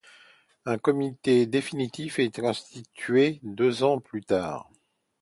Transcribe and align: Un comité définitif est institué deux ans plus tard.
Un 0.65 0.79
comité 0.79 1.45
définitif 1.45 2.17
est 2.17 2.39
institué 2.39 3.39
deux 3.43 3.83
ans 3.83 3.99
plus 3.99 4.21
tard. 4.23 4.67